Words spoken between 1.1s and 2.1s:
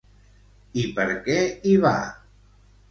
què hi va?